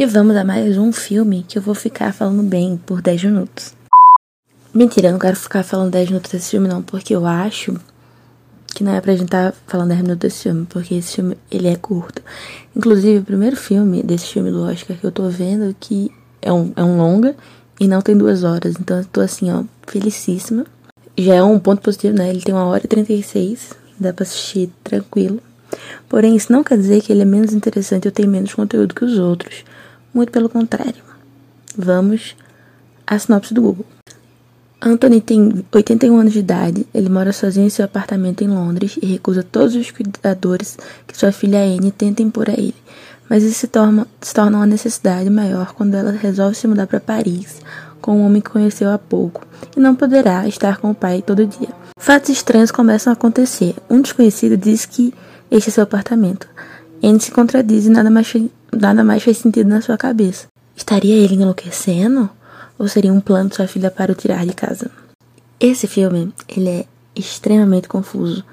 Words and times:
E 0.00 0.06
vamos 0.06 0.36
a 0.36 0.44
mais 0.44 0.78
um 0.78 0.92
filme 0.92 1.44
que 1.48 1.58
eu 1.58 1.62
vou 1.62 1.74
ficar 1.74 2.12
falando 2.12 2.44
bem 2.44 2.80
por 2.86 3.02
10 3.02 3.24
minutos. 3.24 3.74
Mentira, 4.72 5.08
eu 5.08 5.12
não 5.12 5.18
quero 5.18 5.34
ficar 5.34 5.64
falando 5.64 5.90
10 5.90 6.10
minutos 6.10 6.30
desse 6.30 6.50
filme 6.50 6.68
não, 6.68 6.80
porque 6.80 7.16
eu 7.16 7.26
acho 7.26 7.74
que 8.68 8.84
não 8.84 8.94
é 8.94 9.00
pra 9.00 9.14
gente 9.14 9.24
estar 9.24 9.50
tá 9.50 9.58
falando 9.66 9.88
10 9.88 10.02
minutos 10.02 10.20
desse 10.20 10.42
filme, 10.44 10.66
porque 10.66 10.94
esse 10.94 11.16
filme, 11.16 11.36
ele 11.50 11.66
é 11.66 11.74
curto. 11.74 12.22
Inclusive, 12.76 13.18
o 13.18 13.24
primeiro 13.24 13.56
filme 13.56 14.00
desse 14.04 14.26
filme 14.26 14.52
do 14.52 14.62
Oscar 14.62 14.96
que 14.96 15.04
eu 15.04 15.10
tô 15.10 15.28
vendo 15.28 15.74
que 15.80 16.12
é 16.40 16.52
um, 16.52 16.72
é 16.76 16.84
um 16.84 16.96
longa 16.96 17.34
e 17.80 17.88
não 17.88 18.00
tem 18.00 18.16
duas 18.16 18.44
horas, 18.44 18.76
então 18.78 18.98
eu 18.98 19.04
tô 19.04 19.20
assim, 19.20 19.50
ó, 19.50 19.64
felicíssima. 19.84 20.64
Já 21.16 21.34
é 21.34 21.42
um 21.42 21.58
ponto 21.58 21.82
positivo, 21.82 22.16
né? 22.16 22.30
Ele 22.30 22.40
tem 22.40 22.54
uma 22.54 22.66
hora 22.66 22.84
e 22.84 22.88
36, 22.88 23.72
dá 23.98 24.12
pra 24.12 24.22
assistir 24.22 24.70
tranquilo. 24.84 25.40
Porém, 26.08 26.36
isso 26.36 26.52
não 26.52 26.62
quer 26.62 26.78
dizer 26.78 27.02
que 27.02 27.10
ele 27.10 27.22
é 27.22 27.24
menos 27.24 27.52
interessante 27.52 28.06
ou 28.06 28.12
tem 28.12 28.28
menos 28.28 28.54
conteúdo 28.54 28.94
que 28.94 29.04
os 29.04 29.18
outros. 29.18 29.64
Muito 30.18 30.32
pelo 30.32 30.48
contrário. 30.48 31.00
Vamos 31.76 32.34
à 33.06 33.16
sinopse 33.16 33.54
do 33.54 33.62
Google. 33.62 33.86
Anthony 34.82 35.20
tem 35.20 35.64
81 35.72 36.18
anos 36.18 36.32
de 36.32 36.40
idade, 36.40 36.84
ele 36.92 37.08
mora 37.08 37.32
sozinho 37.32 37.66
em 37.66 37.70
seu 37.70 37.84
apartamento 37.84 38.42
em 38.42 38.48
Londres 38.48 38.98
e 39.00 39.06
recusa 39.06 39.44
todos 39.44 39.76
os 39.76 39.92
cuidadores 39.92 40.76
que 41.06 41.16
sua 41.16 41.30
filha 41.30 41.60
Anne 41.60 41.92
tenta 41.92 42.20
impor 42.20 42.50
a 42.50 42.54
ele. 42.54 42.74
Mas 43.30 43.44
isso 43.44 43.60
se 43.60 43.68
torna, 43.68 44.08
se 44.20 44.34
torna 44.34 44.56
uma 44.56 44.66
necessidade 44.66 45.30
maior 45.30 45.72
quando 45.72 45.94
ela 45.94 46.10
resolve 46.10 46.56
se 46.56 46.66
mudar 46.66 46.88
para 46.88 46.98
Paris 46.98 47.60
com 48.02 48.18
um 48.18 48.26
homem 48.26 48.42
que 48.42 48.50
conheceu 48.50 48.90
há 48.90 48.98
pouco 48.98 49.46
e 49.76 49.78
não 49.78 49.94
poderá 49.94 50.48
estar 50.48 50.78
com 50.78 50.90
o 50.90 50.96
pai 50.96 51.22
todo 51.22 51.46
dia. 51.46 51.68
Fatos 51.96 52.30
estranhos 52.30 52.72
começam 52.72 53.12
a 53.12 53.14
acontecer. 53.14 53.76
Um 53.88 54.00
desconhecido 54.00 54.56
diz 54.56 54.84
que 54.84 55.14
este 55.48 55.68
é 55.68 55.72
seu 55.74 55.84
apartamento. 55.84 56.48
Anne 57.00 57.20
se 57.20 57.30
contradiz 57.30 57.86
e 57.86 57.90
nada 57.90 58.10
mais, 58.10 58.26
nada 58.80 59.04
mais 59.04 59.22
faz 59.22 59.38
sentido 59.38 59.68
na 59.68 59.80
sua 59.80 59.96
cabeça. 59.96 60.46
Estaria 60.76 61.14
ele 61.14 61.34
enlouquecendo? 61.34 62.30
ou 62.78 62.86
seria 62.86 63.12
um 63.12 63.20
plano 63.20 63.50
de 63.50 63.56
sua 63.56 63.66
filha 63.66 63.90
para 63.90 64.12
o 64.12 64.14
tirar 64.14 64.46
de 64.46 64.54
casa? 64.54 64.90
Esse 65.58 65.86
filme, 65.86 66.32
ele 66.48 66.68
é 66.68 66.84
extremamente 67.14 67.88
confuso, 67.88 68.44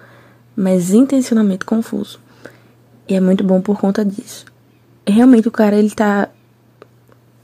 mas 0.55 0.91
intencionalmente 0.91 1.63
confuso. 1.63 2.19
E 3.07 3.13
é 3.13 3.21
muito 3.21 3.43
bom 3.43 3.61
por 3.61 3.79
conta 3.79 4.03
disso. 4.03 4.45
Realmente 5.07 5.47
o 5.47 5.51
cara, 5.51 5.75
ele 5.75 5.91
tá 5.91 6.27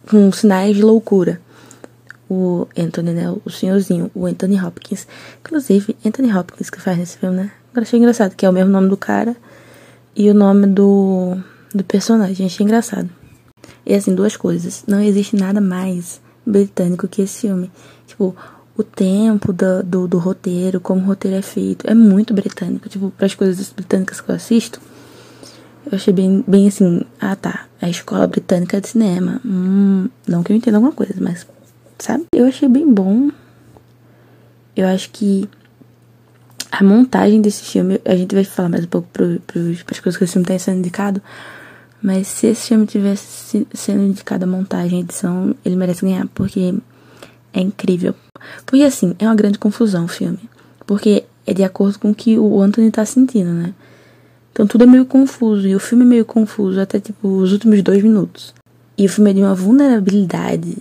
com 0.10 0.32
sinais 0.32 0.76
de 0.76 0.82
loucura. 0.82 1.40
O 2.28 2.68
Anthony, 2.76 3.12
né, 3.12 3.36
o 3.46 3.50
senhorzinho, 3.50 4.10
o 4.16 4.26
Anthony 4.26 4.60
Hopkins. 4.60 5.06
Inclusive, 5.42 5.96
Anthony 6.04 6.36
Hopkins 6.36 6.70
que 6.72 6.82
faz 6.82 6.98
nesse 6.98 7.18
filme, 7.18 7.36
né? 7.36 7.52
Agora 7.72 7.84
achei 7.84 8.00
engraçado, 8.00 8.36
que 8.36 8.46
é 8.46 8.50
o 8.50 8.54
mesmo 8.54 8.72
nome 8.72 8.90
do 8.90 8.98
cara 8.98 9.36
e 10.16 10.30
o 10.30 10.34
nome 10.34 10.66
do, 10.66 11.38
do 11.74 11.84
personagem. 11.84 12.46
Achei 12.46 12.66
engraçado. 12.66 13.10
E 13.86 13.94
assim, 13.94 14.14
duas 14.14 14.36
coisas. 14.36 14.84
Não 14.88 15.02
existe 15.02 15.36
nada 15.36 15.62
mais 15.62 16.22
britânico 16.46 17.08
que 17.08 17.22
esse 17.22 17.42
filme. 17.42 17.72
Tipo, 18.08 18.36
o 18.78 18.84
tempo 18.84 19.54
do, 19.54 19.84
do, 19.84 20.08
do, 20.08 20.18
roteiro, 20.18 20.80
como 20.80 21.02
o 21.02 21.06
roteiro 21.06 21.38
é 21.38 21.42
feito, 21.42 21.90
é 21.90 21.94
muito 21.94 22.34
britânico. 22.34 22.90
Tipo, 22.90 23.12
para 23.12 23.26
as 23.26 23.36
coisas 23.36 23.72
britânicas 23.72 24.22
que 24.22 24.30
eu 24.30 24.36
assisto, 24.36 24.80
eu 25.86 25.96
achei 25.96 26.14
bem, 26.14 26.44
bem 26.48 26.68
assim, 26.68 27.02
ah 27.20 27.36
tá, 27.36 27.66
a 27.82 27.90
escola 27.90 28.28
britânica 28.28 28.80
de 28.80 28.90
cinema. 28.90 29.42
Hum, 29.46 30.10
não 30.28 30.44
que 30.44 30.52
eu 30.52 30.58
entenda 30.58 30.78
alguma 30.78 30.94
coisa, 30.94 31.16
mas, 31.20 31.46
sabe? 31.98 32.26
Eu 32.34 32.46
achei 32.46 32.70
bem 32.70 32.92
bom. 32.92 33.30
Eu 34.76 34.88
acho 34.88 35.10
que 35.12 35.50
a 36.72 36.84
montagem 36.84 37.42
desse 37.42 37.64
filme, 37.64 38.00
a 38.06 38.16
gente 38.16 38.34
vai 38.34 38.44
falar 38.44 38.70
mais 38.70 38.86
um 38.86 38.88
pouco 38.88 39.08
para 39.12 39.26
as 39.26 40.00
coisas 40.00 40.18
que 40.18 40.24
esse 40.24 40.34
filme 40.34 40.46
está 40.46 40.58
sendo 40.58 40.80
indicado, 40.80 41.22
mas 42.02 42.28
se 42.28 42.48
esse 42.48 42.70
filme 42.70 42.88
tivesse 42.88 43.68
sendo 43.74 44.04
indicado 44.04 44.44
a 44.44 44.48
montagem 44.48 45.00
e 45.00 45.04
edição, 45.04 45.56
ele 45.64 45.76
merece 45.76 46.02
ganhar, 46.02 46.28
porque 46.34 46.74
é 47.54 47.62
incrível. 47.62 48.16
Porque 48.66 48.84
assim, 48.84 49.16
é 49.20 49.26
uma 49.26 49.36
grande 49.36 49.60
confusão 49.60 50.06
o 50.06 50.08
filme. 50.08 50.40
Porque 50.88 51.26
é 51.46 51.54
de 51.54 51.64
acordo 51.64 52.00
com 52.00 52.12
o 52.12 52.16
que 52.16 52.40
o 52.40 52.60
Anthony 52.62 52.90
tá 52.90 53.06
sentindo, 53.06 53.52
né? 53.52 53.74
Então 54.52 54.66
tudo 54.66 54.84
é 54.84 54.88
meio 54.88 55.06
confuso. 55.06 55.68
E 55.68 55.76
o 55.76 55.80
filme 55.80 56.04
é 56.04 56.08
meio 56.08 56.26
confuso 56.26 56.80
até 56.80 57.00
tipo 57.00 57.28
os 57.28 57.52
últimos 57.52 57.82
dois 57.84 58.02
minutos. 58.02 58.54
E 58.98 59.06
o 59.06 59.10
filme 59.10 59.30
é 59.30 59.34
de 59.34 59.42
uma 59.42 59.54
vulnerabilidade 59.54 60.78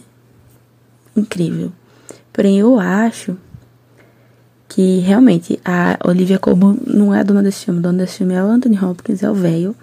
incrível. 1.14 1.70
Porém, 2.32 2.58
eu 2.58 2.78
acho 2.80 3.36
que 4.68 4.98
realmente 5.00 5.60
a 5.64 5.98
Olivia 6.04 6.38
Colman 6.38 6.78
não 6.86 7.14
é 7.14 7.20
a 7.20 7.22
dona 7.22 7.42
desse 7.42 7.66
filme. 7.66 7.80
A 7.80 7.82
dona 7.82 7.98
desse 7.98 8.18
filme 8.18 8.34
é 8.34 8.42
o 8.42 8.46
Anthony 8.46 8.78
Hopkins, 8.82 9.22
é 9.22 9.30
o 9.30 9.34
velho 9.34 9.76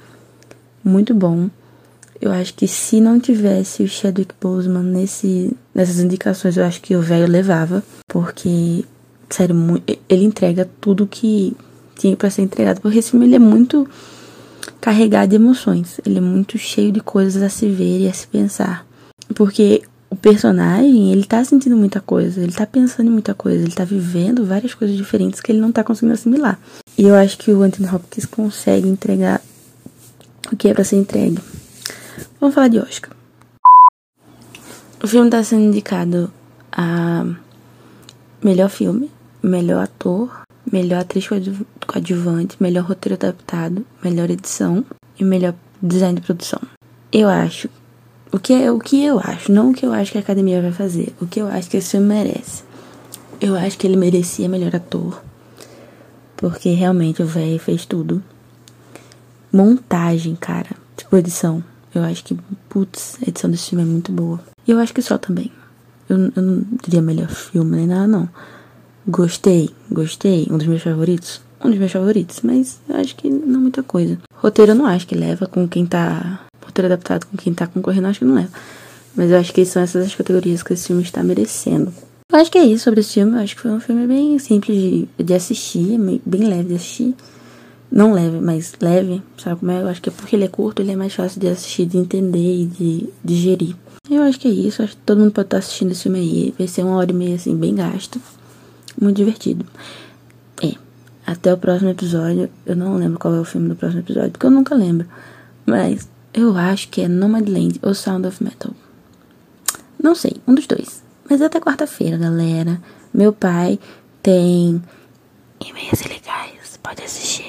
muito 0.87 1.13
bom. 1.13 1.49
Eu 2.19 2.31
acho 2.31 2.53
que 2.53 2.67
se 2.67 2.99
não 2.99 3.19
tivesse 3.19 3.83
o 3.83 3.87
Chadwick 3.87 4.33
Boseman 4.41 4.83
nesse, 4.83 5.55
nessas 5.73 5.99
indicações, 5.99 6.57
eu 6.57 6.65
acho 6.65 6.81
que 6.81 6.95
o 6.95 7.01
velho 7.01 7.27
levava, 7.27 7.83
porque, 8.07 8.83
sério, 9.29 9.55
ele 10.09 10.23
entrega 10.23 10.67
tudo 10.81 11.05
que 11.05 11.55
tinha 11.95 12.15
para 12.15 12.29
ser 12.29 12.41
entregado, 12.41 12.81
porque 12.81 12.97
esse 12.97 13.11
filme 13.11 13.27
ele 13.27 13.35
é 13.35 13.39
muito 13.39 13.87
carregado 14.81 15.29
de 15.29 15.35
emoções, 15.35 15.99
ele 16.05 16.17
é 16.17 16.21
muito 16.21 16.57
cheio 16.57 16.91
de 16.91 17.01
coisas 17.01 17.41
a 17.43 17.49
se 17.49 17.67
ver 17.69 18.01
e 18.01 18.07
a 18.07 18.13
se 18.13 18.27
pensar, 18.27 18.85
porque 19.35 19.83
o 20.09 20.15
personagem, 20.15 21.11
ele 21.11 21.25
tá 21.25 21.43
sentindo 21.43 21.75
muita 21.75 21.99
coisa, 21.99 22.41
ele 22.41 22.53
tá 22.53 22.65
pensando 22.65 23.07
em 23.07 23.11
muita 23.11 23.33
coisa, 23.33 23.63
ele 23.63 23.73
tá 23.73 23.83
vivendo 23.83 24.45
várias 24.45 24.73
coisas 24.73 24.95
diferentes 24.95 25.41
que 25.41 25.51
ele 25.51 25.59
não 25.59 25.71
tá 25.71 25.83
conseguindo 25.83 26.13
assimilar. 26.13 26.59
E 26.97 27.03
eu 27.03 27.15
acho 27.15 27.37
que 27.37 27.51
o 27.51 27.61
Anthony 27.61 27.89
Hopkins 27.93 28.25
consegue 28.25 28.87
entregar 28.87 29.41
o 30.51 30.55
que 30.55 30.69
é 30.69 30.73
para 30.73 30.83
ser 30.83 30.97
entregue. 30.97 31.39
Vamos 32.39 32.55
falar 32.55 32.67
de 32.67 32.79
Oscar. 32.79 33.11
O 35.01 35.07
filme 35.07 35.27
está 35.27 35.43
sendo 35.43 35.63
indicado 35.63 36.31
a 36.71 37.25
melhor 38.43 38.69
filme, 38.69 39.11
melhor 39.43 39.83
ator, 39.83 40.41
melhor 40.71 41.01
atriz 41.01 41.27
coadjuvante, 41.85 42.57
melhor 42.59 42.83
roteiro 42.83 43.15
adaptado, 43.15 43.85
melhor 44.03 44.29
edição 44.29 44.83
e 45.19 45.23
melhor 45.23 45.53
design 45.81 46.19
de 46.19 46.25
produção. 46.25 46.59
Eu 47.11 47.29
acho 47.29 47.69
o 48.31 48.39
que 48.39 48.53
é 48.53 48.71
o 48.71 48.79
que 48.79 49.03
eu 49.03 49.19
acho, 49.19 49.51
não 49.51 49.71
o 49.71 49.73
que 49.73 49.85
eu 49.85 49.93
acho 49.93 50.11
que 50.11 50.17
a 50.17 50.21
academia 50.21 50.61
vai 50.61 50.71
fazer, 50.71 51.13
o 51.21 51.25
que 51.25 51.39
eu 51.39 51.47
acho 51.47 51.69
que 51.69 51.77
esse 51.77 51.91
filme 51.91 52.07
merece. 52.07 52.63
Eu 53.39 53.55
acho 53.55 53.77
que 53.77 53.85
ele 53.85 53.95
merecia 53.95 54.49
melhor 54.49 54.75
ator, 54.75 55.21
porque 56.35 56.69
realmente 56.69 57.21
o 57.21 57.25
velho 57.25 57.59
fez 57.59 57.85
tudo 57.85 58.21
montagem, 59.57 60.35
cara. 60.35 60.69
Tipo, 60.95 61.17
edição. 61.17 61.63
Eu 61.93 62.03
acho 62.03 62.23
que, 62.23 62.37
putz, 62.69 63.17
a 63.25 63.29
edição 63.29 63.49
desse 63.49 63.69
filme 63.69 63.83
é 63.83 63.87
muito 63.87 64.11
boa. 64.11 64.39
E 64.67 64.71
eu 64.71 64.79
acho 64.79 64.93
que 64.93 65.01
só 65.01 65.17
também. 65.17 65.51
Eu, 66.07 66.31
eu 66.35 66.41
não 66.41 66.63
diria 66.83 67.01
melhor 67.01 67.27
filme 67.29 67.75
nem 67.75 67.87
nada, 67.87 68.07
não. 68.07 68.29
Gostei, 69.07 69.71
gostei. 69.91 70.47
Um 70.49 70.57
dos 70.57 70.67
meus 70.67 70.83
favoritos? 70.83 71.41
Um 71.63 71.69
dos 71.69 71.79
meus 71.79 71.91
favoritos, 71.91 72.41
mas 72.43 72.79
acho 72.89 73.15
que 73.15 73.29
não 73.29 73.61
muita 73.61 73.81
coisa. 73.81 74.19
Roteiro 74.35 74.73
eu 74.73 74.75
não 74.75 74.85
acho 74.85 75.07
que 75.07 75.15
leva 75.15 75.47
com 75.47 75.67
quem 75.67 75.85
tá. 75.85 76.45
Roteiro 76.63 76.93
adaptado 76.93 77.25
com 77.25 77.37
quem 77.37 77.53
tá 77.53 77.65
concorrendo, 77.65 78.07
acho 78.07 78.19
que 78.19 78.25
não 78.25 78.35
leva. 78.35 78.51
Mas 79.15 79.31
eu 79.31 79.39
acho 79.39 79.53
que 79.53 79.65
são 79.65 79.81
essas 79.81 80.05
as 80.05 80.13
categorias 80.13 80.61
que 80.61 80.73
esse 80.73 80.87
filme 80.87 81.01
está 81.01 81.23
merecendo. 81.23 81.91
Eu 82.31 82.39
acho 82.39 82.51
que 82.51 82.57
é 82.57 82.65
isso 82.65 82.83
sobre 82.83 82.99
esse 82.99 83.13
filme. 83.13 83.33
Eu 83.33 83.39
acho 83.39 83.55
que 83.55 83.61
foi 83.61 83.71
um 83.71 83.79
filme 83.79 84.05
bem 84.05 84.37
simples 84.37 84.77
de, 84.77 85.07
de 85.23 85.33
assistir, 85.33 85.97
bem 86.23 86.43
leve 86.43 86.69
de 86.69 86.75
assistir. 86.75 87.15
Não 87.89 88.13
leve, 88.13 88.39
mas 88.41 88.73
leve, 88.81 89.21
sabe 89.37 89.59
como 89.59 89.71
é? 89.71 89.81
Eu 89.81 89.87
acho 89.87 90.01
que 90.01 90.09
é 90.09 90.11
porque 90.11 90.35
ele 90.35 90.43
é 90.45 90.49
curto, 90.49 90.81
ele 90.81 90.91
é 90.91 90.95
mais 90.95 91.13
fácil 91.13 91.39
de 91.39 91.47
assistir, 91.47 91.85
de 91.85 91.97
entender 91.97 92.61
e 92.61 92.65
de 92.65 93.09
digerir. 93.23 93.75
Eu 94.09 94.23
acho 94.23 94.39
que 94.39 94.47
é 94.47 94.51
isso, 94.51 94.83
acho 94.83 94.95
que 94.95 95.01
todo 95.03 95.19
mundo 95.19 95.31
pode 95.31 95.47
estar 95.47 95.57
assistindo 95.57 95.91
esse 95.91 96.03
filme 96.03 96.19
aí. 96.19 96.55
Vai 96.57 96.67
ser 96.67 96.83
uma 96.83 96.95
hora 96.97 97.11
e 97.11 97.13
meia, 97.13 97.35
assim, 97.35 97.55
bem 97.55 97.75
gasto. 97.75 98.21
Muito 98.99 99.17
divertido. 99.17 99.65
É. 100.61 100.73
Até 101.25 101.53
o 101.53 101.57
próximo 101.57 101.89
episódio. 101.89 102.49
Eu 102.65 102.75
não 102.75 102.95
lembro 102.95 103.19
qual 103.19 103.33
é 103.35 103.39
o 103.39 103.45
filme 103.45 103.69
do 103.69 103.75
próximo 103.75 104.01
episódio, 104.01 104.31
porque 104.31 104.45
eu 104.45 104.51
nunca 104.51 104.75
lembro. 104.75 105.07
Mas 105.65 106.07
eu 106.33 106.55
acho 106.55 106.89
que 106.89 107.01
é 107.01 107.07
Nomadland 107.07 107.79
ou 107.81 107.93
Sound 107.93 108.27
of 108.27 108.43
Metal. 108.43 108.71
Não 110.01 110.15
sei, 110.15 110.33
um 110.47 110.53
dos 110.53 110.67
dois. 110.67 111.03
Mas 111.29 111.41
até 111.41 111.59
quarta-feira, 111.59 112.17
galera. 112.17 112.81
Meu 113.13 113.33
pai 113.33 113.79
tem 114.21 114.81
e-mails 115.59 116.03
legais. 116.03 116.79
Pode 116.81 117.03
assistir 117.03 117.46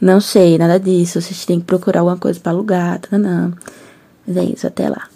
Não 0.00 0.20
sei, 0.20 0.58
nada 0.58 0.80
disso. 0.80 1.20
Vocês 1.20 1.44
têm 1.44 1.60
que 1.60 1.66
procurar 1.66 2.00
alguma 2.00 2.16
coisa 2.16 2.40
para 2.40 2.52
alugar. 2.52 3.00
Mas 4.26 4.36
é 4.36 4.44
isso, 4.44 4.66
até 4.66 4.88
lá. 4.88 5.08